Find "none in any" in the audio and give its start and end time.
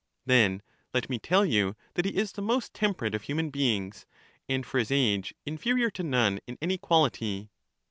6.01-6.79